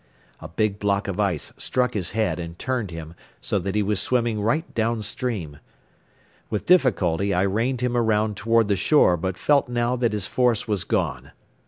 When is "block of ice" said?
0.79-1.53